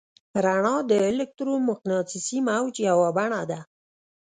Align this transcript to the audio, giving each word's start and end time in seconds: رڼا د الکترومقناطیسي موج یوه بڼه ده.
رڼا 0.43 0.75
د 0.89 0.91
الکترومقناطیسي 1.09 2.37
موج 2.47 2.73
یوه 2.89 3.09
بڼه 3.17 3.41
ده. 3.49 3.59